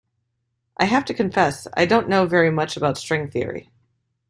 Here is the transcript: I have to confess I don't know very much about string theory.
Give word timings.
I 0.77 0.85
have 0.85 1.05
to 1.05 1.13
confess 1.13 1.67
I 1.77 1.85
don't 1.85 2.09
know 2.09 2.25
very 2.25 2.49
much 2.49 2.75
about 2.75 2.97
string 2.97 3.29
theory. 3.29 3.69